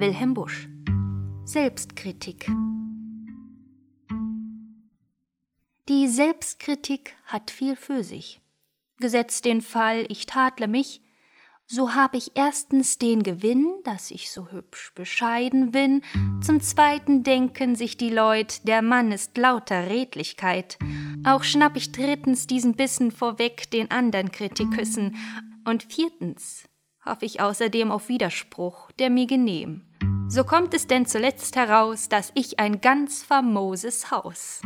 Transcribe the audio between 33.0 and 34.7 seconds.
famoses Haus.